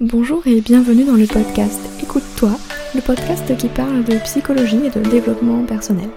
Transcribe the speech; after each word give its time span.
Bonjour 0.00 0.46
et 0.46 0.60
bienvenue 0.60 1.02
dans 1.02 1.16
le 1.16 1.26
podcast 1.26 1.80
Écoute-toi, 2.00 2.52
le 2.94 3.00
podcast 3.00 3.56
qui 3.56 3.66
parle 3.66 4.04
de 4.04 4.16
psychologie 4.18 4.86
et 4.86 4.90
de 4.90 5.00
développement 5.00 5.64
personnel. 5.64 6.08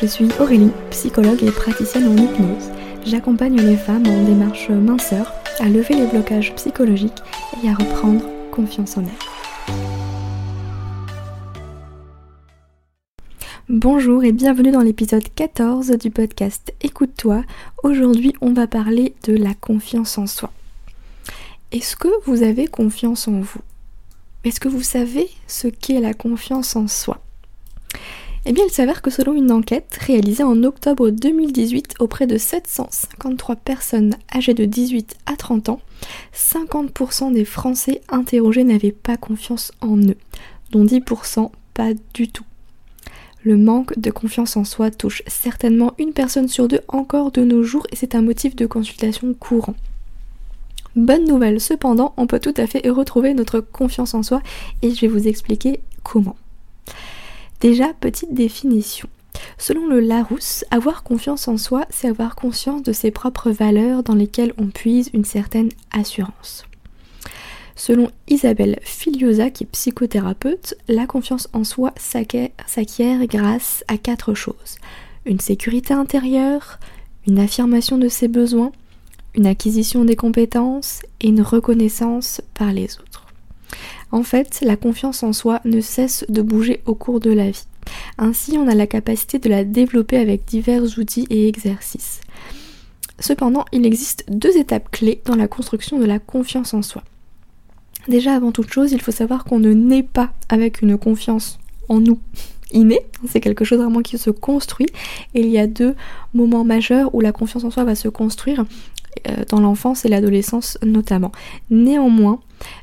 Je 0.00 0.06
suis 0.06 0.28
Aurélie, 0.40 0.70
psychologue 0.88 1.42
et 1.42 1.50
praticienne 1.50 2.08
en 2.08 2.16
hypnose. 2.16 2.70
J'accompagne 3.04 3.60
les 3.60 3.76
femmes 3.76 4.06
en 4.06 4.24
démarche 4.24 4.70
minceur 4.70 5.34
à 5.58 5.68
lever 5.68 5.96
les 5.96 6.06
blocages 6.06 6.54
psychologiques 6.54 7.22
et 7.62 7.68
à 7.68 7.74
reprendre 7.74 8.24
confiance 8.52 8.96
en 8.96 9.02
elles. 9.02 9.74
Bonjour 13.68 14.24
et 14.24 14.32
bienvenue 14.32 14.70
dans 14.70 14.80
l'épisode 14.80 15.24
14 15.34 15.90
du 15.98 16.10
podcast 16.10 16.72
Écoute-toi. 16.80 17.42
Aujourd'hui, 17.82 18.32
on 18.40 18.54
va 18.54 18.66
parler 18.66 19.14
de 19.24 19.36
la 19.36 19.52
confiance 19.52 20.16
en 20.16 20.26
soi. 20.26 20.50
Est-ce 21.76 21.94
que 21.94 22.08
vous 22.24 22.42
avez 22.42 22.68
confiance 22.68 23.28
en 23.28 23.38
vous? 23.38 23.60
Est-ce 24.44 24.60
que 24.60 24.68
vous 24.68 24.80
savez 24.80 25.28
ce 25.46 25.68
qu'est 25.68 26.00
la 26.00 26.14
confiance 26.14 26.74
en 26.74 26.88
soi? 26.88 27.20
Eh 28.46 28.54
bien, 28.54 28.64
il 28.66 28.72
s'avère 28.72 29.02
que 29.02 29.10
selon 29.10 29.34
une 29.34 29.52
enquête 29.52 29.98
réalisée 30.00 30.42
en 30.42 30.62
octobre 30.62 31.10
2018 31.10 31.96
auprès 31.98 32.26
de 32.26 32.38
753 32.38 33.56
personnes 33.56 34.16
âgées 34.34 34.54
de 34.54 34.64
18 34.64 35.16
à 35.26 35.36
30 35.36 35.68
ans, 35.68 35.80
50% 36.34 37.34
des 37.34 37.44
Français 37.44 38.00
interrogés 38.08 38.64
n'avaient 38.64 38.90
pas 38.90 39.18
confiance 39.18 39.70
en 39.82 39.98
eux, 39.98 40.16
dont 40.70 40.86
10% 40.86 41.50
pas 41.74 41.92
du 42.14 42.28
tout. 42.28 42.46
Le 43.44 43.58
manque 43.58 43.98
de 43.98 44.10
confiance 44.10 44.56
en 44.56 44.64
soi 44.64 44.90
touche 44.90 45.22
certainement 45.26 45.92
une 45.98 46.14
personne 46.14 46.48
sur 46.48 46.68
deux 46.68 46.80
encore 46.88 47.32
de 47.32 47.42
nos 47.42 47.62
jours 47.62 47.86
et 47.92 47.96
c'est 47.96 48.14
un 48.14 48.22
motif 48.22 48.56
de 48.56 48.64
consultation 48.64 49.34
courant. 49.34 49.74
Bonne 50.96 51.24
nouvelle, 51.24 51.60
cependant, 51.60 52.14
on 52.16 52.26
peut 52.26 52.40
tout 52.40 52.54
à 52.56 52.66
fait 52.66 52.88
retrouver 52.88 53.34
notre 53.34 53.60
confiance 53.60 54.14
en 54.14 54.22
soi 54.22 54.40
et 54.80 54.94
je 54.94 55.02
vais 55.02 55.08
vous 55.08 55.28
expliquer 55.28 55.80
comment. 56.02 56.36
Déjà, 57.60 57.92
petite 58.00 58.32
définition. 58.32 59.06
Selon 59.58 59.86
le 59.86 60.00
Larousse, 60.00 60.64
avoir 60.70 61.02
confiance 61.02 61.48
en 61.48 61.58
soi, 61.58 61.84
c'est 61.90 62.08
avoir 62.08 62.34
conscience 62.34 62.82
de 62.82 62.94
ses 62.94 63.10
propres 63.10 63.50
valeurs 63.50 64.02
dans 64.04 64.14
lesquelles 64.14 64.54
on 64.56 64.68
puise 64.68 65.10
une 65.12 65.26
certaine 65.26 65.68
assurance. 65.92 66.64
Selon 67.74 68.10
Isabelle 68.28 68.78
Filiosa, 68.80 69.50
qui 69.50 69.64
est 69.64 69.66
psychothérapeute, 69.66 70.76
la 70.88 71.06
confiance 71.06 71.50
en 71.52 71.64
soi 71.64 71.92
s'acquiert 71.98 73.26
grâce 73.26 73.84
à 73.88 73.98
quatre 73.98 74.32
choses. 74.32 74.76
Une 75.26 75.40
sécurité 75.40 75.92
intérieure, 75.92 76.78
une 77.26 77.38
affirmation 77.38 77.98
de 77.98 78.08
ses 78.08 78.28
besoins, 78.28 78.72
une 79.36 79.46
acquisition 79.46 80.04
des 80.04 80.16
compétences 80.16 81.00
et 81.20 81.28
une 81.28 81.42
reconnaissance 81.42 82.40
par 82.54 82.72
les 82.72 82.84
autres. 82.98 83.26
En 84.12 84.22
fait, 84.22 84.60
la 84.62 84.76
confiance 84.76 85.22
en 85.22 85.32
soi 85.32 85.60
ne 85.64 85.80
cesse 85.80 86.24
de 86.28 86.42
bouger 86.42 86.80
au 86.86 86.94
cours 86.94 87.20
de 87.20 87.30
la 87.30 87.50
vie. 87.50 87.66
Ainsi, 88.18 88.56
on 88.56 88.68
a 88.68 88.74
la 88.74 88.86
capacité 88.86 89.38
de 89.38 89.48
la 89.48 89.64
développer 89.64 90.16
avec 90.16 90.44
divers 90.44 90.98
outils 90.98 91.26
et 91.30 91.48
exercices. 91.48 92.20
Cependant, 93.18 93.64
il 93.72 93.86
existe 93.86 94.24
deux 94.28 94.56
étapes 94.56 94.90
clés 94.90 95.20
dans 95.24 95.36
la 95.36 95.48
construction 95.48 95.98
de 95.98 96.04
la 96.04 96.18
confiance 96.18 96.74
en 96.74 96.82
soi. 96.82 97.02
Déjà, 98.08 98.34
avant 98.34 98.52
toute 98.52 98.72
chose, 98.72 98.92
il 98.92 99.00
faut 99.00 99.12
savoir 99.12 99.44
qu'on 99.44 99.58
ne 99.58 99.72
naît 99.72 100.02
pas 100.02 100.32
avec 100.48 100.82
une 100.82 100.96
confiance 100.96 101.58
en 101.88 102.00
nous 102.00 102.18
innée, 102.72 103.00
c'est 103.28 103.40
quelque 103.40 103.64
chose 103.64 103.78
vraiment 103.78 104.02
qui 104.02 104.18
se 104.18 104.30
construit, 104.30 104.88
et 105.34 105.40
il 105.40 105.48
y 105.48 105.58
a 105.58 105.66
deux 105.66 105.94
moments 106.34 106.64
majeurs 106.64 107.14
où 107.14 107.20
la 107.20 107.32
confiance 107.32 107.64
en 107.64 107.70
soi 107.70 107.84
va 107.84 107.94
se 107.94 108.08
construire. 108.08 108.64
Euh, 109.28 109.44
dans 109.48 109.60
l'enfance 109.60 110.04
et 110.04 110.08
l'adolescence 110.08 110.78
notamment. 110.84 111.32
Néanmoins, 111.70 112.40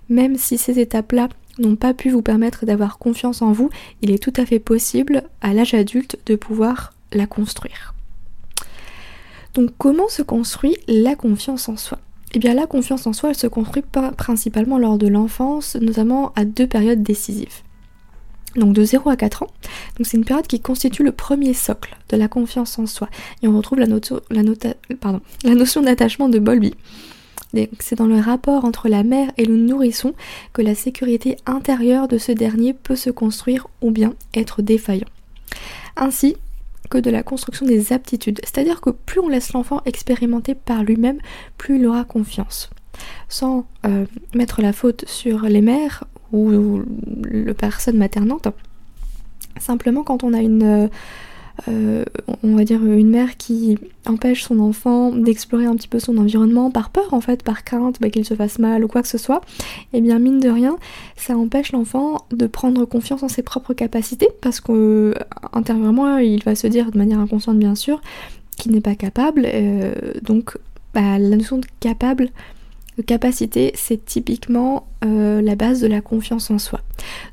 même 0.09 0.38
si 0.38 0.58
ces 0.58 0.80
étapes-là 0.80 1.30
n'ont 1.59 1.75
pas 1.75 1.94
pu 1.94 2.09
vous 2.09 2.22
permettre 2.22 2.66
d'avoir 2.66 2.97
confiance 2.97 3.41
en 3.41 3.52
vous, 3.52 3.69
il 4.02 4.11
est 4.11 4.22
tout 4.22 4.33
à 4.38 4.45
fait 4.45 4.59
possible 4.59 5.23
à 5.41 5.53
l'âge 5.53 5.73
adulte 5.73 6.17
de 6.25 6.35
pouvoir 6.35 6.94
la 7.11 7.27
construire. 7.27 7.94
Donc 9.53 9.69
comment 9.78 10.09
se 10.09 10.22
construit 10.22 10.75
la 10.88 11.16
confiance 11.16 11.69
en 11.69 11.78
soi? 11.78 12.00
Eh 12.34 12.40
bien 12.40 12.53
la 12.53 12.66
confiance 12.66 13.06
en 13.06 13.13
soi, 13.13 13.29
elle 13.29 13.35
se 13.35 13.47
construit 13.47 13.84
principalement 14.17 14.79
lors 14.79 14.97
de 14.97 15.07
l'enfance, 15.07 15.75
notamment 15.75 16.34
à 16.35 16.46
deux 16.46 16.67
périodes 16.67 17.03
décisives 17.03 17.62
donc 18.56 18.74
de 18.74 18.84
0 18.84 19.09
à 19.09 19.16
4 19.16 19.44
ans. 19.44 19.47
C'est 20.02 20.18
une 20.18 20.25
période 20.25 20.47
qui 20.47 20.59
constitue 20.59 21.03
le 21.03 21.12
premier 21.12 21.53
socle 21.53 21.97
de 22.09 22.18
la 22.18 22.28
confiance 22.28 22.78
en 22.80 22.86
soi. 22.86 23.09
Et 23.41 23.47
on 23.47 23.58
retrouve 23.58 23.80
la, 23.80 23.88
notion 23.88 24.22
d'attachement 25.81 26.30
de 26.30 26.40
Bolby. 26.40 26.74
C'est 27.80 27.96
dans 27.96 28.08
le 28.08 28.19
rapport 28.19 28.66
entre 28.66 28.90
la 28.90 29.03
mère 29.03 29.31
et 29.38 29.46
le 29.46 29.56
nourrisson 29.56 30.14
que 30.53 30.62
la 30.62 30.74
sécurité 30.74 31.38
intérieure 31.46 32.08
de 32.08 32.18
ce 32.18 32.31
dernier 32.31 32.74
peut 32.74 32.96
se 32.96 33.12
construire 33.12 33.68
ou 33.81 33.91
bien 33.91 34.16
être 34.34 34.64
défaillant. 34.64 35.08
Ainsi 35.96 36.35
que 36.90 36.97
de 36.97 37.12
la 37.12 37.22
construction 37.22 37.66
des 37.66 37.94
aptitudes, 37.94 38.40
c'est-à-dire 38.44 38.81
que 38.81 38.90
plus 38.90 39.20
on 39.20 39.30
laisse 39.30 39.53
l'enfant 39.53 39.81
expérimenter 39.85 40.56
par 40.56 40.84
lui-même, 40.84 41.20
plus 41.58 41.78
il 41.78 41.85
aura 41.85 42.03
confiance. 42.03 42.72
Sans 43.30 43.66
euh, 43.85 44.06
mettre 44.34 44.62
la 44.62 44.74
faute 44.74 45.06
sur 45.08 45.44
les 45.44 45.62
mères 45.62 46.06
ou 46.33 46.81
le 47.23 47.53
personne 47.53 47.97
maternante. 47.97 48.47
Simplement 49.59 50.03
quand 50.03 50.23
on 50.23 50.33
a 50.33 50.41
une, 50.41 50.89
euh, 51.67 52.03
on 52.41 52.55
va 52.55 52.63
dire 52.63 52.83
une 52.83 53.09
mère 53.09 53.38
qui 53.38 53.77
empêche 54.07 54.43
son 54.43 54.59
enfant 54.59 55.11
d'explorer 55.11 55.66
un 55.66 55.75
petit 55.75 55.88
peu 55.88 55.99
son 55.99 56.17
environnement 56.17 56.72
par 56.72 56.89
peur 56.89 57.13
en 57.13 57.22
fait, 57.22 57.43
par 57.43 57.63
crainte 57.63 58.01
bah, 58.01 58.09
qu'il 58.09 58.25
se 58.25 58.33
fasse 58.33 58.57
mal 58.57 58.83
ou 58.83 58.88
quoi 58.88 59.03
que 59.03 59.07
ce 59.07 59.19
soit, 59.19 59.41
eh 59.93 60.01
bien 60.01 60.17
mine 60.17 60.39
de 60.39 60.49
rien, 60.49 60.77
ça 61.16 61.38
empêche 61.38 61.72
l'enfant 61.72 62.25
de 62.31 62.47
prendre 62.47 62.85
confiance 62.85 63.22
en 63.22 63.27
ses 63.27 63.43
propres 63.43 63.73
capacités 63.73 64.29
parce 64.41 64.59
que 64.61 65.13
intérieurement 65.53 66.17
il 66.17 66.43
va 66.43 66.55
se 66.55 66.66
dire 66.66 66.91
de 66.91 66.97
manière 66.97 67.19
inconsciente 67.19 67.59
bien 67.59 67.75
sûr 67.75 68.01
qu'il 68.57 68.72
n'est 68.72 68.81
pas 68.81 68.95
capable, 68.95 69.43
euh, 69.45 69.93
donc 70.23 70.57
bah, 70.95 71.19
la 71.19 71.35
notion 71.35 71.59
de 71.59 71.67
capable 71.79 72.29
capacité, 73.01 73.71
c'est 73.75 74.05
typiquement 74.05 74.87
euh, 75.03 75.41
la 75.41 75.55
base 75.55 75.81
de 75.81 75.87
la 75.87 76.01
confiance 76.01 76.51
en 76.51 76.59
soi. 76.59 76.81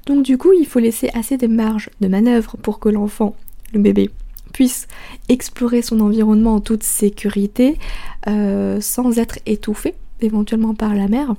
Donc 0.07 0.25
du 0.25 0.39
coup, 0.39 0.53
il 0.59 0.67
faut 0.67 0.79
laisser 0.79 1.11
assez 1.15 1.37
de 1.37 1.47
marge 1.47 1.91
de 2.01 2.09
manœuvre 2.09 2.57
pour 2.57 2.79
que 2.79 2.89
l'enfant, 2.89 3.37
le 3.73 3.81
bébé, 3.81 4.11
puisse 4.53 4.89
explorer 5.29 5.83
son 5.83 6.01
environnement 6.01 6.55
en 6.55 6.61
toute 6.61 6.83
sécurité, 6.83 7.79
euh, 8.27 8.81
sans 8.81 9.19
être 9.19 9.39
étouffé 9.47 9.95
éventuellement 10.21 10.75
par 10.75 10.95
la 10.95 11.09
mère. 11.09 11.35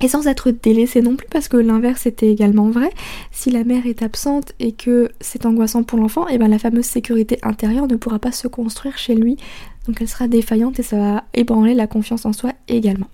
Et 0.00 0.06
sans 0.06 0.28
être 0.28 0.52
délaissé 0.52 1.02
non 1.02 1.16
plus, 1.16 1.26
parce 1.28 1.48
que 1.48 1.56
l'inverse 1.56 2.06
était 2.06 2.30
également 2.30 2.70
vrai. 2.70 2.90
Si 3.32 3.50
la 3.50 3.64
mère 3.64 3.84
est 3.86 4.02
absente 4.02 4.52
et 4.60 4.70
que 4.70 5.10
c'est 5.20 5.44
angoissant 5.44 5.82
pour 5.82 5.98
l'enfant, 5.98 6.28
et 6.28 6.34
eh 6.34 6.38
bien 6.38 6.46
la 6.46 6.60
fameuse 6.60 6.84
sécurité 6.84 7.38
intérieure 7.42 7.88
ne 7.88 7.96
pourra 7.96 8.20
pas 8.20 8.30
se 8.30 8.46
construire 8.46 8.96
chez 8.96 9.16
lui. 9.16 9.36
Donc 9.86 10.00
elle 10.00 10.08
sera 10.08 10.28
défaillante 10.28 10.78
et 10.78 10.84
ça 10.84 10.98
va 10.98 11.24
ébranler 11.34 11.74
la 11.74 11.88
confiance 11.88 12.26
en 12.26 12.32
soi 12.32 12.52
également. 12.68 13.08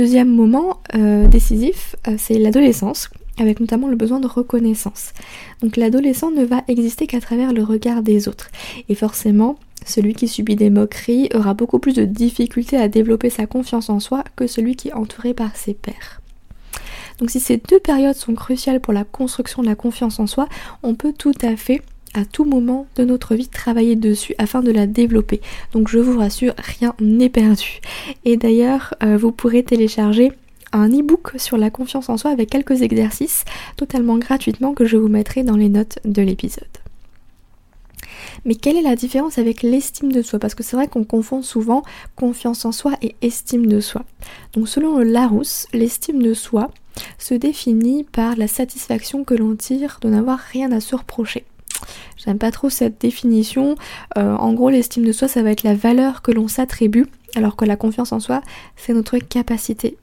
Deuxième 0.00 0.34
moment 0.34 0.80
euh, 0.94 1.28
décisif, 1.28 1.94
euh, 2.08 2.14
c'est 2.16 2.38
l'adolescence, 2.38 3.10
avec 3.38 3.60
notamment 3.60 3.86
le 3.86 3.96
besoin 3.96 4.18
de 4.18 4.26
reconnaissance. 4.26 5.12
Donc 5.60 5.76
l'adolescent 5.76 6.30
ne 6.30 6.42
va 6.42 6.64
exister 6.68 7.06
qu'à 7.06 7.20
travers 7.20 7.52
le 7.52 7.62
regard 7.62 8.00
des 8.00 8.26
autres. 8.26 8.50
Et 8.88 8.94
forcément, 8.94 9.58
celui 9.84 10.14
qui 10.14 10.26
subit 10.26 10.56
des 10.56 10.70
moqueries 10.70 11.28
aura 11.34 11.52
beaucoup 11.52 11.78
plus 11.78 11.92
de 11.92 12.06
difficultés 12.06 12.78
à 12.78 12.88
développer 12.88 13.28
sa 13.28 13.44
confiance 13.44 13.90
en 13.90 14.00
soi 14.00 14.24
que 14.36 14.46
celui 14.46 14.74
qui 14.74 14.88
est 14.88 14.94
entouré 14.94 15.34
par 15.34 15.54
ses 15.54 15.74
pairs. 15.74 16.22
Donc 17.18 17.28
si 17.28 17.38
ces 17.38 17.58
deux 17.58 17.78
périodes 17.78 18.16
sont 18.16 18.34
cruciales 18.34 18.80
pour 18.80 18.94
la 18.94 19.04
construction 19.04 19.60
de 19.60 19.68
la 19.68 19.74
confiance 19.74 20.18
en 20.18 20.26
soi, 20.26 20.48
on 20.82 20.94
peut 20.94 21.12
tout 21.12 21.34
à 21.42 21.56
fait 21.56 21.82
à 22.14 22.24
tout 22.24 22.44
moment 22.44 22.86
de 22.96 23.04
notre 23.04 23.34
vie 23.34 23.48
travailler 23.48 23.96
dessus 23.96 24.34
afin 24.38 24.62
de 24.62 24.70
la 24.70 24.86
développer. 24.86 25.40
Donc 25.72 25.88
je 25.88 25.98
vous 25.98 26.18
rassure, 26.18 26.54
rien 26.58 26.94
n'est 27.00 27.28
perdu. 27.28 27.80
Et 28.24 28.36
d'ailleurs, 28.36 28.94
euh, 29.02 29.16
vous 29.16 29.32
pourrez 29.32 29.62
télécharger 29.62 30.32
un 30.72 30.88
e-book 30.88 31.32
sur 31.36 31.56
la 31.56 31.70
confiance 31.70 32.08
en 32.08 32.16
soi 32.16 32.30
avec 32.30 32.50
quelques 32.50 32.82
exercices 32.82 33.44
totalement 33.76 34.18
gratuitement 34.18 34.74
que 34.74 34.84
je 34.84 34.96
vous 34.96 35.08
mettrai 35.08 35.42
dans 35.42 35.56
les 35.56 35.68
notes 35.68 35.98
de 36.04 36.22
l'épisode. 36.22 36.66
Mais 38.44 38.54
quelle 38.54 38.76
est 38.76 38.82
la 38.82 38.96
différence 38.96 39.38
avec 39.38 39.62
l'estime 39.62 40.12
de 40.12 40.22
soi? 40.22 40.38
Parce 40.38 40.54
que 40.54 40.62
c'est 40.62 40.76
vrai 40.76 40.88
qu'on 40.88 41.04
confond 41.04 41.42
souvent 41.42 41.82
confiance 42.16 42.64
en 42.64 42.72
soi 42.72 42.92
et 43.02 43.14
estime 43.22 43.66
de 43.66 43.80
soi. 43.80 44.04
Donc 44.52 44.68
selon 44.68 44.98
Larousse, 44.98 45.66
l'estime 45.72 46.22
de 46.22 46.34
soi 46.34 46.70
se 47.18 47.34
définit 47.34 48.04
par 48.04 48.36
la 48.36 48.48
satisfaction 48.48 49.24
que 49.24 49.34
l'on 49.34 49.56
tire 49.56 49.98
de 50.02 50.08
n'avoir 50.08 50.38
rien 50.38 50.72
à 50.72 50.80
se 50.80 50.94
reprocher. 50.94 51.44
J'aime 52.24 52.38
pas 52.38 52.50
trop 52.50 52.68
cette 52.68 53.00
définition. 53.00 53.76
Euh, 54.18 54.34
en 54.34 54.52
gros, 54.52 54.68
l'estime 54.68 55.04
de 55.04 55.12
soi, 55.12 55.26
ça 55.26 55.42
va 55.42 55.50
être 55.50 55.62
la 55.62 55.74
valeur 55.74 56.20
que 56.20 56.32
l'on 56.32 56.48
s'attribue, 56.48 57.06
alors 57.34 57.56
que 57.56 57.64
la 57.64 57.76
confiance 57.76 58.12
en 58.12 58.20
soi, 58.20 58.42
c'est 58.76 58.92
notre 58.92 59.18
capacité. 59.18 59.96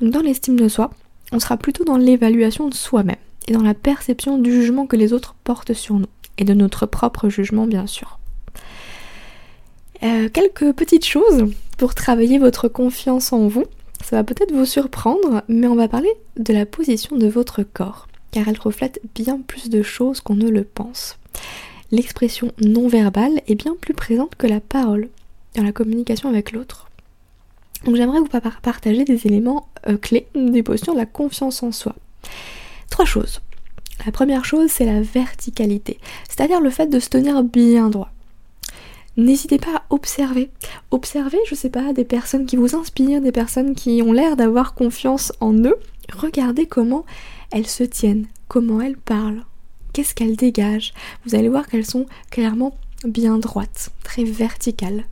Donc 0.00 0.10
dans 0.12 0.20
l'estime 0.20 0.58
de 0.58 0.68
soi, 0.68 0.90
on 1.32 1.38
sera 1.38 1.56
plutôt 1.56 1.84
dans 1.84 1.98
l'évaluation 1.98 2.68
de 2.68 2.74
soi-même 2.74 3.16
et 3.48 3.52
dans 3.52 3.62
la 3.62 3.74
perception 3.74 4.38
du 4.38 4.52
jugement 4.52 4.86
que 4.86 4.96
les 4.96 5.12
autres 5.12 5.36
portent 5.44 5.72
sur 5.72 5.96
nous, 5.96 6.06
et 6.38 6.44
de 6.44 6.54
notre 6.54 6.86
propre 6.86 7.28
jugement 7.28 7.66
bien 7.66 7.86
sûr. 7.86 8.18
Euh, 10.02 10.28
quelques 10.28 10.72
petites 10.72 11.06
choses 11.06 11.46
pour 11.78 11.94
travailler 11.94 12.38
votre 12.38 12.68
confiance 12.68 13.32
en 13.32 13.46
vous. 13.46 13.64
ça 14.04 14.16
va 14.16 14.24
peut-être 14.24 14.52
vous 14.52 14.66
surprendre, 14.66 15.42
mais 15.48 15.68
on 15.68 15.76
va 15.76 15.88
parler 15.88 16.10
de 16.36 16.52
la 16.52 16.66
position 16.66 17.16
de 17.16 17.28
votre 17.28 17.62
corps, 17.62 18.08
car 18.30 18.48
elle 18.48 18.58
reflète 18.58 19.00
bien 19.14 19.40
plus 19.40 19.70
de 19.70 19.82
choses 19.82 20.20
qu'on 20.20 20.34
ne 20.34 20.48
le 20.48 20.64
pense. 20.64 21.18
L'expression 21.90 22.52
non 22.60 22.88
verbale 22.88 23.40
est 23.46 23.54
bien 23.54 23.76
plus 23.80 23.94
présente 23.94 24.34
que 24.34 24.46
la 24.46 24.60
parole 24.60 25.08
dans 25.54 25.62
la 25.62 25.72
communication 25.72 26.28
avec 26.28 26.52
l'autre. 26.52 26.90
Donc 27.84 27.96
j'aimerais 27.96 28.20
vous 28.20 28.28
partager 28.62 29.04
des 29.04 29.26
éléments 29.26 29.68
euh, 29.88 29.96
clés 29.96 30.26
des 30.34 30.62
postures 30.62 30.94
de 30.94 30.98
la 30.98 31.06
confiance 31.06 31.62
en 31.62 31.72
soi. 31.72 31.94
Trois 32.90 33.04
choses. 33.04 33.40
La 34.04 34.12
première 34.12 34.44
chose, 34.44 34.70
c'est 34.70 34.84
la 34.84 35.00
verticalité, 35.00 35.98
c'est-à-dire 36.28 36.60
le 36.60 36.70
fait 36.70 36.86
de 36.86 37.00
se 37.00 37.08
tenir 37.08 37.42
bien 37.42 37.88
droit. 37.88 38.10
N'hésitez 39.16 39.58
pas 39.58 39.76
à 39.76 39.82
observer. 39.88 40.50
Observez, 40.90 41.38
je 41.48 41.54
sais 41.54 41.70
pas, 41.70 41.94
des 41.94 42.04
personnes 42.04 42.44
qui 42.44 42.56
vous 42.56 42.76
inspirent, 42.76 43.22
des 43.22 43.32
personnes 43.32 43.74
qui 43.74 44.02
ont 44.02 44.12
l'air 44.12 44.36
d'avoir 44.36 44.74
confiance 44.74 45.32
en 45.40 45.54
eux. 45.54 45.78
Regardez 46.12 46.66
comment 46.66 47.06
elles 47.50 47.66
se 47.66 47.84
tiennent, 47.84 48.26
comment 48.48 48.82
elles 48.82 48.98
parlent, 48.98 49.44
qu'est-ce 49.96 50.14
qu'elles 50.14 50.36
dégagent. 50.36 50.92
Vous 51.24 51.34
allez 51.34 51.48
voir 51.48 51.66
qu'elles 51.66 51.86
sont 51.86 52.04
clairement 52.30 52.76
bien 53.02 53.38
droites, 53.38 53.88
très 54.04 54.24
verticales. 54.24 55.04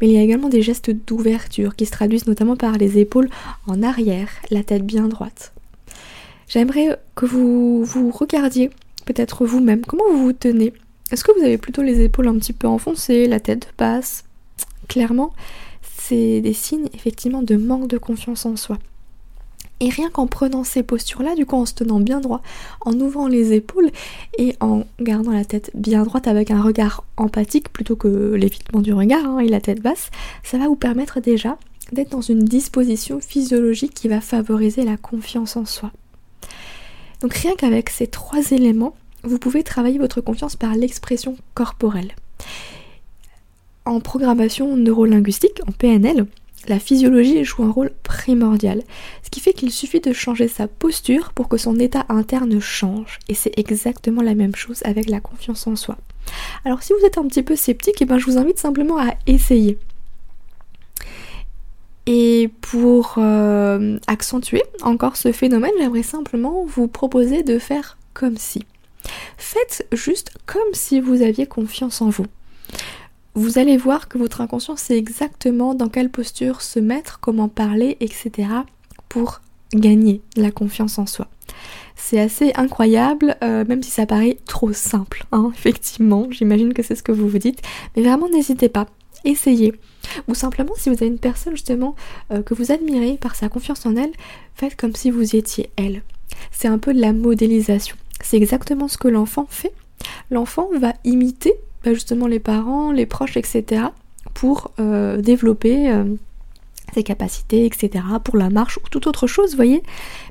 Mais 0.00 0.08
il 0.08 0.14
y 0.14 0.16
a 0.16 0.22
également 0.22 0.48
des 0.48 0.62
gestes 0.62 0.90
d'ouverture 0.90 1.76
qui 1.76 1.84
se 1.84 1.90
traduisent 1.90 2.26
notamment 2.26 2.56
par 2.56 2.78
les 2.78 2.98
épaules 2.98 3.28
en 3.66 3.82
arrière, 3.82 4.30
la 4.50 4.62
tête 4.62 4.86
bien 4.86 5.08
droite. 5.08 5.52
J'aimerais 6.48 6.98
que 7.16 7.26
vous 7.26 7.84
vous 7.84 8.10
regardiez 8.10 8.70
peut-être 9.04 9.44
vous-même 9.44 9.84
comment 9.84 10.04
vous 10.10 10.24
vous 10.24 10.32
tenez 10.32 10.72
est-ce 11.12 11.24
que 11.24 11.32
vous 11.36 11.44
avez 11.44 11.58
plutôt 11.58 11.82
les 11.82 12.02
épaules 12.02 12.28
un 12.28 12.38
petit 12.38 12.52
peu 12.52 12.68
enfoncées, 12.68 13.26
la 13.26 13.40
tête 13.40 13.74
basse? 13.76 14.22
Clairement, 14.86 15.32
c'est 15.82 16.40
des 16.40 16.52
signes 16.52 16.88
effectivement 16.94 17.42
de 17.42 17.56
manque 17.56 17.88
de 17.88 17.98
confiance 17.98 18.46
en 18.46 18.54
soi. 18.54 18.78
Et 19.82 19.88
rien 19.88 20.10
qu'en 20.10 20.26
prenant 20.26 20.62
ces 20.62 20.82
postures-là, 20.82 21.34
du 21.34 21.46
coup 21.46 21.56
en 21.56 21.64
se 21.64 21.72
tenant 21.72 22.00
bien 22.00 22.20
droit, 22.20 22.42
en 22.82 22.92
ouvrant 23.00 23.28
les 23.28 23.54
épaules 23.54 23.90
et 24.36 24.54
en 24.60 24.84
gardant 25.00 25.32
la 25.32 25.46
tête 25.46 25.70
bien 25.74 26.02
droite 26.02 26.26
avec 26.26 26.50
un 26.50 26.60
regard 26.60 27.04
empathique 27.16 27.70
plutôt 27.70 27.96
que 27.96 28.34
l'évitement 28.34 28.82
du 28.82 28.92
regard 28.92 29.24
hein, 29.24 29.38
et 29.38 29.48
la 29.48 29.60
tête 29.60 29.80
basse, 29.80 30.10
ça 30.44 30.58
va 30.58 30.68
vous 30.68 30.76
permettre 30.76 31.20
déjà 31.20 31.56
d'être 31.92 32.10
dans 32.10 32.20
une 32.20 32.44
disposition 32.44 33.20
physiologique 33.20 33.94
qui 33.94 34.08
va 34.08 34.20
favoriser 34.20 34.84
la 34.84 34.98
confiance 34.98 35.56
en 35.56 35.64
soi. 35.64 35.90
Donc 37.20 37.34
rien 37.34 37.54
qu'avec 37.56 37.90
ces 37.90 38.06
trois 38.06 38.50
éléments, 38.50 38.94
vous 39.22 39.38
pouvez 39.38 39.62
travailler 39.62 39.98
votre 39.98 40.20
confiance 40.20 40.56
par 40.56 40.74
l'expression 40.74 41.36
corporelle. 41.54 42.14
En 43.84 44.00
programmation 44.00 44.76
neurolinguistique, 44.76 45.60
en 45.66 45.72
PNL, 45.72 46.26
la 46.68 46.78
physiologie 46.78 47.44
joue 47.44 47.62
un 47.62 47.70
rôle 47.70 47.90
primordial, 48.02 48.82
ce 49.22 49.30
qui 49.30 49.40
fait 49.40 49.52
qu'il 49.52 49.70
suffit 49.70 50.00
de 50.00 50.12
changer 50.12 50.48
sa 50.48 50.68
posture 50.68 51.32
pour 51.32 51.48
que 51.48 51.56
son 51.56 51.78
état 51.78 52.04
interne 52.08 52.60
change. 52.60 53.18
Et 53.28 53.34
c'est 53.34 53.58
exactement 53.58 54.22
la 54.22 54.34
même 54.34 54.54
chose 54.54 54.82
avec 54.84 55.08
la 55.08 55.20
confiance 55.20 55.66
en 55.66 55.76
soi. 55.76 55.96
Alors 56.64 56.82
si 56.82 56.92
vous 56.92 57.04
êtes 57.06 57.18
un 57.18 57.26
petit 57.26 57.42
peu 57.42 57.56
sceptique, 57.56 58.00
eh 58.02 58.04
ben, 58.04 58.18
je 58.18 58.26
vous 58.26 58.38
invite 58.38 58.58
simplement 58.58 58.98
à 58.98 59.14
essayer. 59.26 59.78
Et 62.06 62.50
pour 62.60 63.14
euh, 63.18 63.98
accentuer 64.06 64.62
encore 64.82 65.16
ce 65.16 65.32
phénomène, 65.32 65.72
j'aimerais 65.78 66.02
simplement 66.02 66.64
vous 66.64 66.88
proposer 66.88 67.42
de 67.42 67.58
faire 67.58 67.98
comme 68.14 68.36
si. 68.36 68.64
Faites 69.36 69.86
juste 69.92 70.32
comme 70.46 70.72
si 70.72 71.00
vous 71.00 71.22
aviez 71.22 71.46
confiance 71.46 72.02
en 72.02 72.10
vous. 72.10 72.26
Vous 73.40 73.58
allez 73.58 73.78
voir 73.78 74.06
que 74.06 74.18
votre 74.18 74.42
inconscient 74.42 74.76
sait 74.76 74.98
exactement 74.98 75.74
dans 75.74 75.88
quelle 75.88 76.10
posture 76.10 76.60
se 76.60 76.78
mettre, 76.78 77.20
comment 77.20 77.48
parler, 77.48 77.96
etc. 78.00 78.50
pour 79.08 79.40
gagner 79.72 80.20
la 80.36 80.50
confiance 80.50 80.98
en 80.98 81.06
soi. 81.06 81.26
C'est 81.96 82.20
assez 82.20 82.52
incroyable, 82.54 83.38
euh, 83.42 83.64
même 83.64 83.82
si 83.82 83.90
ça 83.90 84.04
paraît 84.04 84.36
trop 84.44 84.74
simple, 84.74 85.24
hein, 85.32 85.52
effectivement, 85.56 86.26
j'imagine 86.30 86.74
que 86.74 86.82
c'est 86.82 86.94
ce 86.94 87.02
que 87.02 87.12
vous 87.12 87.30
vous 87.30 87.38
dites, 87.38 87.62
mais 87.96 88.02
vraiment 88.02 88.28
n'hésitez 88.28 88.68
pas, 88.68 88.88
essayez. 89.24 89.72
Ou 90.28 90.34
simplement, 90.34 90.74
si 90.76 90.90
vous 90.90 90.96
avez 90.96 91.06
une 91.06 91.18
personne 91.18 91.54
justement 91.54 91.96
euh, 92.32 92.42
que 92.42 92.52
vous 92.52 92.72
admirez 92.72 93.16
par 93.16 93.36
sa 93.36 93.48
confiance 93.48 93.86
en 93.86 93.96
elle, 93.96 94.12
faites 94.54 94.76
comme 94.76 94.94
si 94.94 95.10
vous 95.10 95.34
étiez 95.34 95.70
elle. 95.76 96.02
C'est 96.52 96.68
un 96.68 96.76
peu 96.76 96.92
de 96.92 97.00
la 97.00 97.14
modélisation. 97.14 97.96
C'est 98.22 98.36
exactement 98.36 98.86
ce 98.86 98.98
que 98.98 99.08
l'enfant 99.08 99.46
fait. 99.48 99.72
L'enfant 100.30 100.68
va 100.78 100.92
imiter 101.04 101.54
bah, 101.84 101.94
justement 101.94 102.26
les 102.26 102.40
parents, 102.40 102.92
les 102.92 103.06
proches, 103.06 103.36
etc. 103.36 103.84
pour 104.34 104.72
euh, 104.78 105.20
développer 105.20 105.90
euh, 105.90 106.04
ses 106.94 107.02
capacités, 107.02 107.66
etc. 107.66 108.04
pour 108.24 108.36
la 108.36 108.50
marche 108.50 108.78
ou 108.78 108.88
toute 108.90 109.06
autre 109.06 109.26
chose, 109.26 109.54
voyez. 109.54 109.82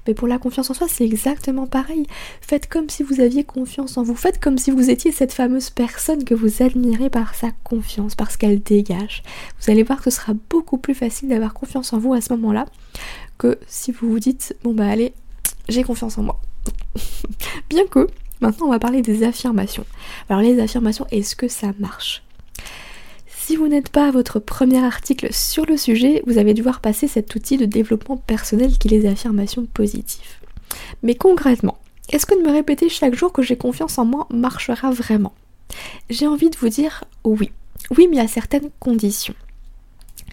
Mais 0.07 0.13
pour 0.13 0.27
la 0.27 0.37
confiance 0.37 0.69
en 0.69 0.73
soi, 0.73 0.87
c'est 0.89 1.05
exactement 1.05 1.67
pareil. 1.67 2.05
Faites 2.41 2.67
comme 2.67 2.89
si 2.89 3.03
vous 3.03 3.21
aviez 3.21 3.43
confiance 3.43 3.97
en 3.97 4.03
vous. 4.03 4.15
Faites 4.15 4.39
comme 4.39 4.57
si 4.57 4.71
vous 4.71 4.89
étiez 4.89 5.11
cette 5.11 5.33
fameuse 5.33 5.69
personne 5.69 6.23
que 6.23 6.33
vous 6.33 6.61
admirez 6.61 7.09
par 7.09 7.35
sa 7.35 7.51
confiance, 7.63 8.15
parce 8.15 8.37
qu'elle 8.37 8.61
dégage. 8.61 9.23
Vous 9.61 9.71
allez 9.71 9.83
voir 9.83 10.01
que 10.01 10.09
ce 10.09 10.17
sera 10.17 10.33
beaucoup 10.49 10.77
plus 10.77 10.95
facile 10.95 11.29
d'avoir 11.29 11.53
confiance 11.53 11.93
en 11.93 11.99
vous 11.99 12.13
à 12.13 12.21
ce 12.21 12.33
moment-là 12.33 12.65
que 13.37 13.57
si 13.67 13.91
vous 13.91 14.09
vous 14.09 14.19
dites, 14.19 14.55
bon 14.63 14.73
bah 14.73 14.87
allez, 14.87 15.13
j'ai 15.69 15.83
confiance 15.83 16.17
en 16.17 16.23
moi. 16.23 16.41
Bien 17.69 17.85
que, 17.87 18.07
maintenant 18.41 18.67
on 18.67 18.71
va 18.71 18.79
parler 18.79 19.01
des 19.01 19.23
affirmations. 19.23 19.85
Alors 20.29 20.41
les 20.41 20.59
affirmations, 20.59 21.05
est-ce 21.11 21.35
que 21.35 21.47
ça 21.47 21.73
marche? 21.79 22.23
Si 23.27 23.55
vous 23.55 23.67
n'êtes 23.67 23.89
pas 23.89 24.07
à 24.07 24.11
votre 24.11 24.39
premier 24.39 24.83
article 24.83 25.33
sur 25.33 25.65
le 25.65 25.75
sujet, 25.75 26.21
vous 26.27 26.37
allez 26.37 26.53
devoir 26.53 26.81
passer 26.81 27.07
cet 27.07 27.33
outil 27.33 27.57
de 27.57 27.65
développement 27.65 28.17
personnel 28.17 28.77
qui 28.77 28.87
est 28.87 28.91
les 28.91 29.07
affirmations 29.07 29.65
positives. 29.65 30.37
Mais 31.01 31.15
concrètement, 31.15 31.79
est-ce 32.11 32.25
que 32.25 32.35
de 32.35 32.47
me 32.47 32.51
répéter 32.51 32.89
chaque 32.89 33.15
jour 33.15 33.33
que 33.33 33.41
j'ai 33.41 33.57
confiance 33.57 33.97
en 33.97 34.05
moi 34.05 34.27
marchera 34.31 34.91
vraiment? 34.91 35.33
J'ai 36.09 36.27
envie 36.27 36.49
de 36.49 36.57
vous 36.57 36.69
dire 36.69 37.03
oui. 37.23 37.51
Oui, 37.97 38.07
mais 38.09 38.19
à 38.19 38.27
certaines 38.27 38.69
conditions. 38.79 39.35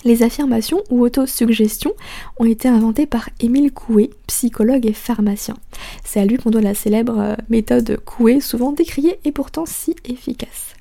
Les 0.06 0.23
affirmations 0.23 0.85
ou 0.88 1.03
autosuggestions 1.03 1.93
ont 2.38 2.44
été 2.44 2.69
inventées 2.69 3.06
par 3.06 3.29
Émile 3.41 3.73
Coué, 3.73 4.11
psychologue 4.29 4.87
et 4.87 4.93
pharmacien. 4.93 5.56
C'est 6.05 6.20
à 6.20 6.25
lui 6.25 6.37
qu'on 6.37 6.50
doit 6.50 6.61
la 6.61 6.76
célèbre 6.76 7.19
euh, 7.19 7.35
méthode 7.49 7.99
Coué, 8.05 8.41
souvent 8.41 8.70
décriée 8.70 9.19
et 9.25 9.32
pourtant 9.32 9.67
si 9.67 9.97
efficace. 10.05 10.76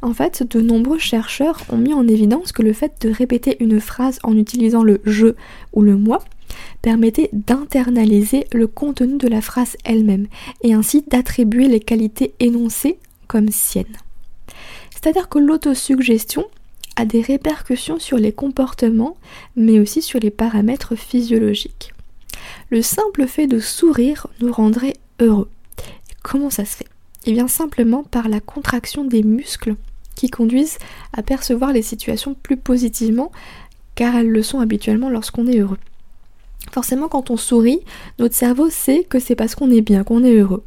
En 0.00 0.14
fait, 0.14 0.42
de 0.42 0.62
nombreux 0.62 0.98
chercheurs 0.98 1.64
ont 1.68 1.76
mis 1.76 1.92
en 1.92 2.08
évidence 2.08 2.52
que 2.52 2.62
le 2.62 2.72
fait 2.72 2.94
de 3.02 3.10
répéter 3.10 3.58
une 3.60 3.78
phrase 3.78 4.20
en 4.22 4.34
utilisant 4.34 4.82
le 4.82 5.02
je 5.04 5.34
ou 5.74 5.82
le 5.82 5.98
moi 5.98 6.24
permettait 6.80 7.28
d'internaliser 7.34 8.46
le 8.54 8.66
contenu 8.66 9.18
de 9.18 9.28
la 9.28 9.42
phrase 9.42 9.76
elle-même 9.84 10.28
et 10.62 10.72
ainsi 10.72 11.04
d'attribuer 11.06 11.68
les 11.68 11.80
qualités 11.80 12.32
énoncées 12.40 12.96
comme 13.28 13.50
siennes. 13.50 13.98
C'est-à-dire 14.94 15.28
que 15.28 15.38
l'autosuggestion 15.38 16.46
a 16.96 17.04
des 17.04 17.20
répercussions 17.20 17.98
sur 17.98 18.16
les 18.16 18.32
comportements, 18.32 19.16
mais 19.54 19.78
aussi 19.78 20.02
sur 20.02 20.18
les 20.18 20.30
paramètres 20.30 20.96
physiologiques. 20.96 21.92
Le 22.70 22.82
simple 22.82 23.26
fait 23.26 23.46
de 23.46 23.60
sourire 23.60 24.26
nous 24.40 24.52
rendrait 24.52 24.96
heureux. 25.20 25.48
Comment 26.22 26.50
ça 26.50 26.64
se 26.64 26.76
fait? 26.76 26.88
Eh 27.26 27.32
bien 27.32 27.48
simplement 27.48 28.02
par 28.02 28.28
la 28.28 28.40
contraction 28.40 29.04
des 29.04 29.22
muscles 29.22 29.74
qui 30.14 30.30
conduisent 30.30 30.78
à 31.12 31.22
percevoir 31.22 31.72
les 31.72 31.82
situations 31.82 32.34
plus 32.34 32.56
positivement 32.56 33.30
car 33.94 34.16
elles 34.16 34.30
le 34.30 34.42
sont 34.42 34.60
habituellement 34.60 35.10
lorsqu'on 35.10 35.46
est 35.46 35.58
heureux. 35.58 35.78
Forcément, 36.72 37.08
quand 37.08 37.30
on 37.30 37.36
sourit, 37.36 37.80
notre 38.18 38.34
cerveau 38.34 38.68
sait 38.70 39.04
que 39.08 39.18
c'est 39.18 39.34
parce 39.34 39.54
qu'on 39.54 39.70
est 39.70 39.80
bien, 39.80 40.04
qu'on 40.04 40.24
est 40.24 40.34
heureux. 40.34 40.62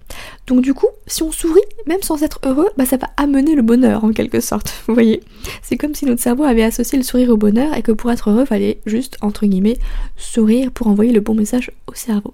Donc 0.48 0.62
du 0.62 0.74
coup, 0.74 0.88
si 1.08 1.24
on 1.24 1.32
sourit, 1.32 1.62
même 1.86 2.02
sans 2.02 2.24
être 2.24 2.40
heureux, 2.44 2.70
bah 2.78 2.86
ça 2.86 2.98
va 2.98 3.08
amener 3.18 3.56
le 3.56 3.62
bonheur 3.62 4.04
en 4.04 4.12
quelque 4.12 4.40
sorte. 4.40 4.74
Vous 4.88 4.94
voyez 4.94 5.22
C'est 5.62 5.78
comme 5.78 5.94
si 5.94 6.06
notre 6.06 6.22
cerveau 6.22 6.44
avait 6.44 6.64
associé 6.64 6.98
le 6.98 7.04
sourire 7.04 7.30
au 7.30 7.38
bonheur 7.38 7.76
et 7.76 7.82
que 7.82 7.92
pour 7.92 8.12
être 8.12 8.30
heureux, 8.30 8.42
il 8.42 8.48
fallait 8.48 8.80
juste, 8.86 9.18
entre 9.22 9.46
guillemets, 9.46 9.78
sourire 10.18 10.72
pour 10.72 10.88
envoyer 10.88 11.12
le 11.12 11.22
bon 11.22 11.36
message 11.36 11.72
au 11.88 11.94
cerveau. 11.94 12.34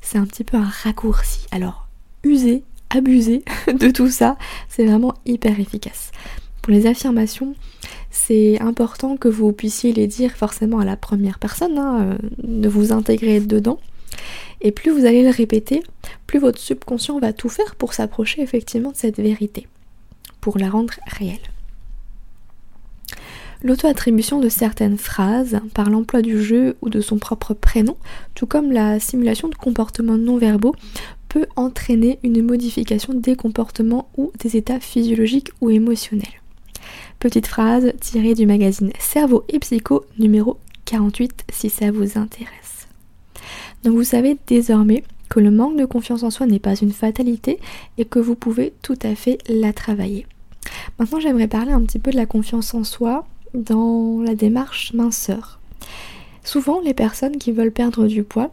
C'est 0.00 0.18
un 0.18 0.26
petit 0.26 0.44
peu 0.44 0.56
un 0.56 0.68
raccourci. 0.82 1.46
Alors, 1.50 1.86
usez, 2.24 2.64
abusez 2.90 3.44
de 3.72 3.90
tout 3.90 4.08
ça, 4.08 4.36
c'est 4.68 4.84
vraiment 4.84 5.14
hyper 5.24 5.58
efficace. 5.58 6.10
Pour 6.62 6.72
les 6.72 6.86
affirmations, 6.86 7.56
c'est 8.12 8.60
important 8.60 9.16
que 9.16 9.26
vous 9.26 9.52
puissiez 9.52 9.92
les 9.92 10.06
dire 10.06 10.30
forcément 10.30 10.78
à 10.78 10.84
la 10.84 10.96
première 10.96 11.40
personne, 11.40 11.76
hein, 11.76 12.02
euh, 12.02 12.18
de 12.38 12.68
vous 12.68 12.92
intégrer 12.92 13.40
dedans. 13.40 13.80
Et 14.60 14.70
plus 14.70 14.92
vous 14.92 15.04
allez 15.04 15.24
le 15.24 15.30
répéter, 15.30 15.82
plus 16.28 16.38
votre 16.38 16.60
subconscient 16.60 17.18
va 17.18 17.32
tout 17.32 17.48
faire 17.48 17.74
pour 17.74 17.94
s'approcher 17.94 18.42
effectivement 18.42 18.92
de 18.92 18.96
cette 18.96 19.16
vérité, 19.16 19.66
pour 20.40 20.56
la 20.56 20.70
rendre 20.70 20.94
réelle. 21.06 21.40
L'auto-attribution 23.64 24.40
de 24.40 24.48
certaines 24.48 24.98
phrases 24.98 25.60
par 25.74 25.90
l'emploi 25.90 26.22
du 26.22 26.42
jeu 26.42 26.76
ou 26.80 26.90
de 26.90 27.00
son 27.00 27.18
propre 27.18 27.54
prénom, 27.54 27.96
tout 28.34 28.46
comme 28.46 28.70
la 28.70 29.00
simulation 29.00 29.48
de 29.48 29.54
comportements 29.54 30.18
non 30.18 30.36
verbaux, 30.36 30.74
peut 31.28 31.46
entraîner 31.56 32.18
une 32.22 32.42
modification 32.42 33.14
des 33.14 33.34
comportements 33.36 34.08
ou 34.16 34.32
des 34.38 34.56
états 34.56 34.80
physiologiques 34.80 35.50
ou 35.60 35.70
émotionnels. 35.70 36.41
Petite 37.22 37.46
phrase 37.46 37.92
tirée 38.00 38.34
du 38.34 38.46
magazine 38.46 38.90
Cerveau 38.98 39.44
et 39.48 39.60
Psycho 39.60 40.04
numéro 40.18 40.58
48 40.86 41.44
si 41.52 41.70
ça 41.70 41.92
vous 41.92 42.18
intéresse. 42.18 42.88
Donc 43.84 43.94
vous 43.94 44.02
savez 44.02 44.36
désormais 44.48 45.04
que 45.28 45.38
le 45.38 45.52
manque 45.52 45.76
de 45.76 45.84
confiance 45.84 46.24
en 46.24 46.30
soi 46.30 46.46
n'est 46.46 46.58
pas 46.58 46.74
une 46.74 46.90
fatalité 46.90 47.60
et 47.96 48.06
que 48.06 48.18
vous 48.18 48.34
pouvez 48.34 48.72
tout 48.82 48.98
à 49.04 49.14
fait 49.14 49.38
la 49.48 49.72
travailler. 49.72 50.26
Maintenant 50.98 51.20
j'aimerais 51.20 51.46
parler 51.46 51.70
un 51.70 51.82
petit 51.82 52.00
peu 52.00 52.10
de 52.10 52.16
la 52.16 52.26
confiance 52.26 52.74
en 52.74 52.82
soi 52.82 53.24
dans 53.54 54.20
la 54.20 54.34
démarche 54.34 54.92
minceur. 54.92 55.60
Souvent 56.42 56.80
les 56.80 56.92
personnes 56.92 57.36
qui 57.36 57.52
veulent 57.52 57.70
perdre 57.70 58.08
du 58.08 58.24
poids 58.24 58.50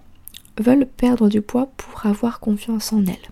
veulent 0.60 0.86
perdre 0.86 1.28
du 1.28 1.42
poids 1.42 1.72
pour 1.76 2.06
avoir 2.06 2.40
confiance 2.40 2.94
en 2.94 3.04
elles. 3.04 3.32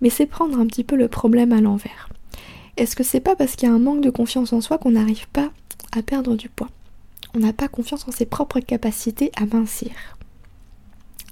Mais 0.00 0.10
c'est 0.10 0.26
prendre 0.26 0.58
un 0.58 0.66
petit 0.66 0.82
peu 0.82 0.96
le 0.96 1.06
problème 1.06 1.52
à 1.52 1.60
l'envers. 1.60 2.08
Est-ce 2.76 2.94
que 2.94 3.02
c'est 3.02 3.20
pas 3.20 3.36
parce 3.36 3.56
qu'il 3.56 3.68
y 3.68 3.72
a 3.72 3.74
un 3.74 3.78
manque 3.78 4.02
de 4.02 4.10
confiance 4.10 4.52
en 4.52 4.60
soi 4.60 4.78
qu'on 4.78 4.90
n'arrive 4.90 5.28
pas 5.28 5.50
à 5.92 6.02
perdre 6.02 6.36
du 6.36 6.48
poids? 6.48 6.68
On 7.34 7.38
n'a 7.38 7.52
pas 7.52 7.68
confiance 7.68 8.06
en 8.06 8.12
ses 8.12 8.26
propres 8.26 8.60
capacités 8.60 9.32
à 9.36 9.46
mincir. 9.46 9.92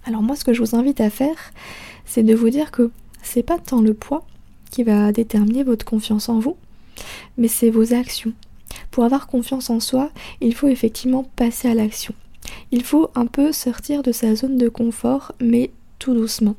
Alors 0.07 0.23
moi 0.23 0.37
ce 0.37 0.45
que 0.45 0.53
je 0.53 0.61
vous 0.61 0.75
invite 0.75 1.01
à 1.01 1.11
faire, 1.11 1.53
c'est 2.07 2.23
de 2.23 2.35
vous 2.35 2.51
dire 2.51 2.71
que 2.71 2.91
c'est 3.23 3.43
pas 3.43 3.59
tant 3.59 3.81
le 3.81 3.95
poids 3.95 4.27
qui 4.71 4.83
va 4.85 5.13
déterminer 5.13 5.63
votre 5.63 5.85
confiance 5.85 6.29
en 6.29 6.39
vous, 6.39 6.57
mais 7.37 7.49
c'est 7.49 7.71
vos 7.71 7.95
actions. 7.95 8.33
Pour 8.91 9.05
avoir 9.05 9.27
confiance 9.27 9.71
en 9.71 9.81
soi, 9.81 10.11
il 10.41 10.55
faut 10.55 10.69
effectivement 10.69 11.25
passer 11.37 11.69
à 11.69 11.75
l'action. 11.75 12.15
Il 12.71 12.85
faut 12.85 13.11
un 13.15 13.27
peu 13.27 13.53
sortir 13.53 14.03
de 14.03 14.13
sa 14.13 14.35
zone 14.35 14.57
de 14.57 14.69
confort, 14.69 15.33
mais 15.41 15.71
tout 15.99 16.15
doucement. 16.15 16.57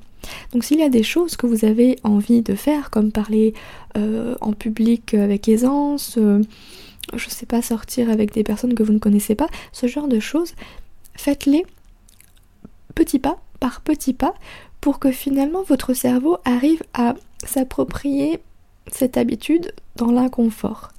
Donc 0.51 0.63
s'il 0.63 0.79
y 0.79 0.83
a 0.83 0.89
des 0.89 1.03
choses 1.03 1.35
que 1.35 1.47
vous 1.47 1.65
avez 1.65 1.97
envie 2.03 2.41
de 2.41 2.55
faire, 2.55 2.89
comme 2.89 3.11
parler 3.11 3.53
euh, 3.97 4.35
en 4.41 4.53
public 4.53 5.13
avec 5.13 5.47
aisance, 5.47 6.15
euh, 6.17 6.41
je 7.13 7.29
sais 7.29 7.45
pas, 7.45 7.61
sortir 7.61 8.09
avec 8.09 8.33
des 8.33 8.43
personnes 8.43 8.73
que 8.73 8.83
vous 8.83 8.93
ne 8.93 8.99
connaissez 8.99 9.35
pas, 9.35 9.47
ce 9.71 9.87
genre 9.87 10.07
de 10.07 10.19
choses, 10.19 10.53
faites-les 11.15 11.65
petit 12.93 13.19
pas 13.19 13.37
par 13.59 13.81
petit 13.81 14.13
pas 14.13 14.33
pour 14.81 14.99
que 14.99 15.11
finalement 15.11 15.63
votre 15.63 15.93
cerveau 15.93 16.37
arrive 16.45 16.83
à 16.93 17.15
s'approprier 17.43 18.39
cette 18.91 19.17
habitude 19.17 19.73
dans 19.95 20.11
l'inconfort. 20.11 20.89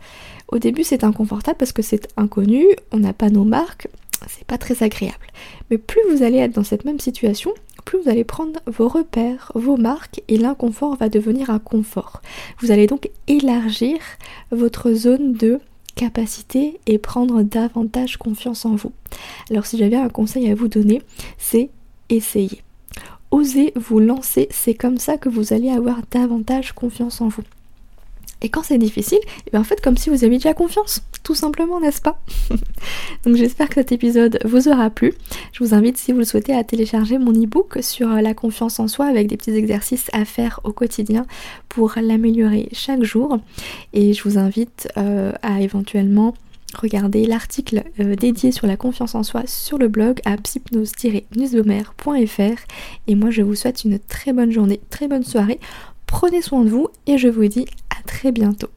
Au 0.48 0.58
début 0.58 0.84
c'est 0.84 1.04
inconfortable 1.04 1.56
parce 1.58 1.72
que 1.72 1.82
c'est 1.82 2.08
inconnu, 2.16 2.64
on 2.92 2.98
n'a 2.98 3.12
pas 3.12 3.30
nos 3.30 3.44
marques, 3.44 3.88
c'est 4.26 4.46
pas 4.46 4.58
très 4.58 4.82
agréable. 4.82 5.26
Mais 5.70 5.78
plus 5.78 6.00
vous 6.10 6.22
allez 6.22 6.38
être 6.38 6.54
dans 6.54 6.64
cette 6.64 6.84
même 6.84 7.00
situation, 7.00 7.52
plus 7.84 8.00
vous 8.00 8.08
allez 8.08 8.24
prendre 8.24 8.60
vos 8.66 8.88
repères, 8.88 9.52
vos 9.54 9.76
marques 9.76 10.22
et 10.28 10.36
l'inconfort 10.36 10.96
va 10.96 11.08
devenir 11.08 11.50
un 11.50 11.58
confort. 11.58 12.20
Vous 12.60 12.70
allez 12.70 12.86
donc 12.86 13.10
élargir 13.28 13.98
votre 14.50 14.92
zone 14.92 15.32
de 15.32 15.60
capacité 15.94 16.78
et 16.86 16.98
prendre 16.98 17.42
davantage 17.42 18.18
confiance 18.18 18.64
en 18.66 18.74
vous. 18.74 18.92
Alors 19.50 19.66
si 19.66 19.78
j'avais 19.78 19.96
un 19.96 20.08
conseil 20.08 20.50
à 20.50 20.54
vous 20.54 20.68
donner, 20.68 21.02
c'est 21.38 21.70
essayer. 22.10 22.62
Osez 23.30 23.72
vous 23.76 23.98
lancer, 23.98 24.46
c'est 24.50 24.74
comme 24.74 24.98
ça 24.98 25.16
que 25.16 25.28
vous 25.28 25.52
allez 25.52 25.70
avoir 25.70 26.00
davantage 26.10 26.72
confiance 26.72 27.20
en 27.20 27.28
vous. 27.28 27.42
Et 28.42 28.48
quand 28.48 28.62
c'est 28.62 28.78
difficile, 28.78 29.18
et 29.18 29.42
eh 29.46 29.50
bien 29.50 29.60
en 29.60 29.64
fait 29.64 29.80
comme 29.80 29.96
si 29.96 30.10
vous 30.10 30.24
aviez 30.24 30.38
déjà 30.38 30.54
confiance, 30.54 31.02
tout 31.22 31.34
simplement, 31.34 31.80
n'est-ce 31.80 32.02
pas 32.02 32.20
Donc 33.24 33.36
j'espère 33.36 33.68
que 33.68 33.74
cet 33.74 33.92
épisode 33.92 34.38
vous 34.44 34.68
aura 34.68 34.90
plu. 34.90 35.14
Je 35.52 35.64
vous 35.64 35.74
invite, 35.74 35.96
si 35.96 36.12
vous 36.12 36.18
le 36.18 36.24
souhaitez, 36.24 36.54
à 36.54 36.62
télécharger 36.62 37.18
mon 37.18 37.32
e-book 37.32 37.78
sur 37.80 38.08
la 38.08 38.34
confiance 38.34 38.78
en 38.78 38.88
soi 38.88 39.06
avec 39.06 39.26
des 39.26 39.36
petits 39.36 39.56
exercices 39.56 40.08
à 40.12 40.24
faire 40.24 40.60
au 40.64 40.72
quotidien 40.72 41.26
pour 41.68 41.94
l'améliorer 42.00 42.68
chaque 42.72 43.02
jour. 43.02 43.38
Et 43.92 44.12
je 44.12 44.22
vous 44.22 44.38
invite 44.38 44.88
euh, 44.96 45.32
à 45.42 45.60
éventuellement 45.60 46.34
regarder 46.74 47.26
l'article 47.26 47.84
euh, 48.00 48.16
dédié 48.16 48.50
sur 48.52 48.66
la 48.66 48.76
confiance 48.76 49.14
en 49.14 49.22
soi 49.22 49.42
sur 49.46 49.78
le 49.78 49.88
blog 49.88 50.20
à 50.24 50.36
psypnose-newsbomère.fr 50.36 52.60
et 53.06 53.14
moi 53.14 53.30
je 53.30 53.42
vous 53.42 53.54
souhaite 53.54 53.84
une 53.84 53.98
très 53.98 54.32
bonne 54.32 54.50
journée, 54.50 54.80
très 54.90 55.08
bonne 55.08 55.24
soirée, 55.24 55.60
prenez 56.06 56.42
soin 56.42 56.64
de 56.64 56.68
vous 56.68 56.88
et 57.06 57.16
je 57.18 57.28
vous 57.28 57.46
dis 57.46 57.66
très 58.06 58.32
bientôt. 58.32 58.70